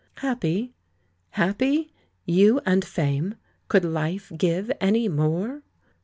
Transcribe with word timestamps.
;;Happy?"" 0.15 0.73
'Happy'? 1.33 1.93
You, 2.25 2.59
and 2.65 2.83
Fame! 2.83 3.35
Could 3.67 3.85
life 3.85 4.31
give 4.35 4.71
any 4.81 5.07
more?" 5.07 5.61